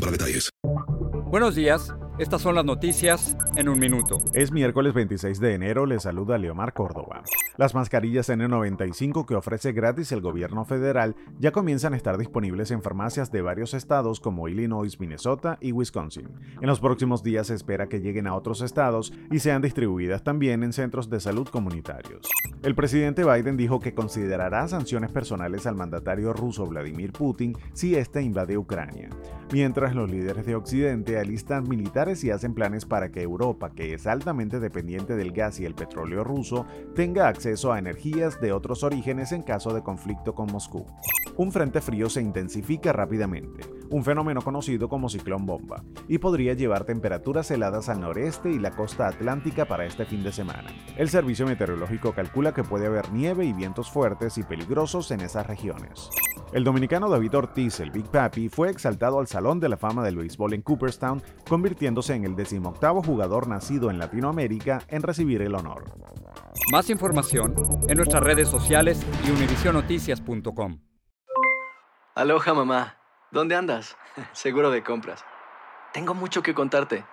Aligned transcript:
para 0.00 0.12
detalles. 0.12 0.50
Buenos 1.30 1.54
días. 1.54 1.92
Estas 2.18 2.42
son 2.42 2.56
las 2.56 2.64
noticias 2.64 3.36
en 3.54 3.68
un 3.68 3.78
minuto. 3.78 4.18
Es 4.34 4.50
miércoles 4.50 4.92
26 4.92 5.38
de 5.38 5.54
enero, 5.54 5.86
le 5.86 6.00
saluda 6.00 6.36
Leomar 6.36 6.72
Córdoba. 6.72 7.22
Las 7.56 7.76
mascarillas 7.76 8.28
N95 8.28 9.24
que 9.24 9.36
ofrece 9.36 9.70
gratis 9.70 10.10
el 10.10 10.20
gobierno 10.20 10.64
federal 10.64 11.14
ya 11.38 11.52
comienzan 11.52 11.94
a 11.94 11.96
estar 11.96 12.18
disponibles 12.18 12.72
en 12.72 12.82
farmacias 12.82 13.30
de 13.30 13.42
varios 13.42 13.72
estados 13.72 14.18
como 14.18 14.48
Illinois, 14.48 14.98
Minnesota 14.98 15.58
y 15.60 15.70
Wisconsin. 15.70 16.28
En 16.60 16.66
los 16.66 16.80
próximos 16.80 17.22
días 17.22 17.46
se 17.48 17.54
espera 17.54 17.88
que 17.88 18.00
lleguen 18.00 18.26
a 18.26 18.34
otros 18.34 18.62
estados 18.62 19.12
y 19.30 19.38
sean 19.38 19.62
distribuidas 19.62 20.24
también 20.24 20.64
en 20.64 20.72
centros 20.72 21.10
de 21.10 21.20
salud 21.20 21.46
comunitarios. 21.46 22.28
El 22.64 22.74
presidente 22.74 23.24
Biden 23.24 23.56
dijo 23.56 23.78
que 23.78 23.94
considerará 23.94 24.66
sanciones 24.66 25.12
personales 25.12 25.68
al 25.68 25.76
mandatario 25.76 26.32
ruso 26.32 26.66
Vladimir 26.66 27.12
Putin 27.12 27.56
si 27.72 27.94
éste 27.94 28.22
invade 28.22 28.58
Ucrania, 28.58 29.08
mientras 29.52 29.94
los 29.94 30.10
líderes 30.10 30.44
de 30.44 30.56
Occidente 30.56 31.18
alistan 31.18 31.68
militares 32.08 32.24
y 32.24 32.30
hacen 32.30 32.54
planes 32.54 32.84
para 32.84 33.10
que 33.10 33.22
Europa, 33.22 33.70
que 33.70 33.94
es 33.94 34.06
altamente 34.06 34.60
dependiente 34.60 35.16
del 35.16 35.32
gas 35.32 35.60
y 35.60 35.64
el 35.64 35.74
petróleo 35.74 36.24
ruso, 36.24 36.66
tenga 36.94 37.28
acceso 37.28 37.72
a 37.72 37.78
energías 37.78 38.40
de 38.40 38.52
otros 38.52 38.82
orígenes 38.82 39.32
en 39.32 39.42
caso 39.42 39.72
de 39.74 39.82
conflicto 39.82 40.34
con 40.34 40.50
Moscú. 40.50 40.86
Un 41.36 41.52
frente 41.52 41.80
frío 41.80 42.08
se 42.08 42.20
intensifica 42.20 42.92
rápidamente, 42.92 43.62
un 43.90 44.02
fenómeno 44.02 44.42
conocido 44.42 44.88
como 44.88 45.08
ciclón 45.08 45.46
bomba, 45.46 45.84
y 46.08 46.18
podría 46.18 46.54
llevar 46.54 46.84
temperaturas 46.84 47.50
heladas 47.50 47.88
al 47.88 48.00
noreste 48.00 48.50
y 48.50 48.58
la 48.58 48.72
costa 48.72 49.06
atlántica 49.06 49.66
para 49.66 49.86
este 49.86 50.04
fin 50.04 50.24
de 50.24 50.32
semana. 50.32 50.70
El 50.96 51.08
servicio 51.08 51.46
meteorológico 51.46 52.12
calcula 52.12 52.52
que 52.52 52.64
puede 52.64 52.86
haber 52.86 53.12
nieve 53.12 53.44
y 53.44 53.52
vientos 53.52 53.90
fuertes 53.90 54.36
y 54.38 54.42
peligrosos 54.42 55.10
en 55.10 55.20
esas 55.20 55.46
regiones. 55.46 56.10
El 56.50 56.64
dominicano 56.64 57.10
David 57.10 57.36
Ortiz, 57.36 57.78
el 57.80 57.90
Big 57.90 58.06
Papi, 58.06 58.48
fue 58.48 58.70
exaltado 58.70 59.20
al 59.20 59.26
Salón 59.26 59.60
de 59.60 59.68
la 59.68 59.76
Fama 59.76 60.02
del 60.02 60.16
Béisbol 60.16 60.54
en 60.54 60.62
Cooperstown, 60.62 61.22
convirtiéndose 61.46 62.14
en 62.14 62.24
el 62.24 62.36
decimoctavo 62.36 63.02
jugador 63.02 63.48
nacido 63.48 63.90
en 63.90 63.98
Latinoamérica 63.98 64.80
en 64.88 65.02
recibir 65.02 65.42
el 65.42 65.54
honor. 65.54 65.84
Más 66.72 66.88
información 66.88 67.54
en 67.86 67.96
nuestras 67.98 68.22
redes 68.22 68.48
sociales 68.48 69.04
y 69.26 69.30
univisionoticias.com. 69.30 70.78
Aloha 72.14 72.54
mamá, 72.54 72.96
¿dónde 73.30 73.54
andas? 73.54 73.98
Seguro 74.32 74.70
de 74.70 74.82
compras. 74.82 75.24
Tengo 75.92 76.14
mucho 76.14 76.42
que 76.42 76.54
contarte. 76.54 77.04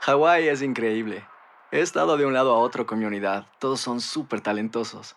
Hawái 0.00 0.48
es 0.48 0.60
increíble. 0.60 1.26
He 1.72 1.80
estado 1.80 2.18
de 2.18 2.26
un 2.26 2.34
lado 2.34 2.52
a 2.52 2.58
otro 2.58 2.84
con 2.84 2.98
mi 2.98 3.06
unidad. 3.06 3.46
Todos 3.58 3.80
son 3.80 4.02
súper 4.02 4.42
talentosos. 4.42 5.16